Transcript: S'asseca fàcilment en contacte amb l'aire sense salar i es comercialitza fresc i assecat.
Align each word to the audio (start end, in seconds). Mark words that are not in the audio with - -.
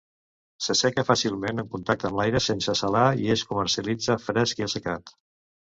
S'asseca 0.67 1.03
fàcilment 1.09 1.63
en 1.65 1.69
contacte 1.75 2.09
amb 2.09 2.17
l'aire 2.21 2.43
sense 2.47 2.77
salar 2.81 3.05
i 3.27 3.31
es 3.37 3.47
comercialitza 3.53 4.19
fresc 4.27 4.67
i 4.67 4.69
assecat. 4.71 5.19